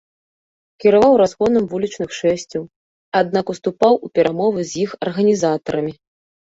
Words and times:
Кіраваў 0.83 1.13
разгонам 1.23 1.63
вулічных 1.75 2.09
шэсцяў, 2.21 2.63
аднак 3.23 3.45
уступаў 3.57 3.93
у 4.09 4.13
перамовы 4.19 4.59
з 4.73 4.85
іх 4.87 5.01
арганізатарамі. 5.09 5.93